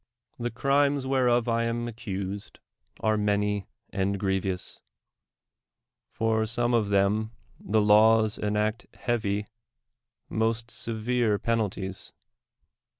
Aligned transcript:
The 0.39 0.49
crimes 0.49 1.05
whcnof 1.05 1.47
I 1.47 1.65
am 1.65 1.87
accused 1.87 2.57
are 3.01 3.17
many 3.17 3.67
and 3.91 4.19
grievous; 4.19 4.79
for 6.09 6.47
some 6.47 6.73
of 6.73 6.89
them 6.89 7.33
the 7.59 7.83
laws 7.83 8.39
enact 8.39 8.87
hea\y— 9.05 9.45
most 10.43 10.71
severe 10.71 11.37
penalties. 11.37 12.13